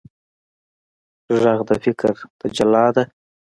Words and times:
غږ 1.41 1.59
د 1.69 1.71
فکر 1.83 2.11
تجلی 2.39 2.85
ده 2.95 3.03